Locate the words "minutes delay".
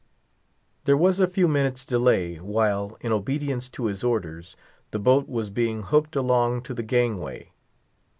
1.47-2.37